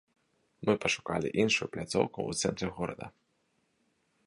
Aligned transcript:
Мы 0.69 0.73
пашукалі 0.85 1.27
іншую 1.43 1.67
пляцоўку 1.77 2.19
ў 2.29 2.31
цэнтры 2.45 2.69
горада. 2.81 3.05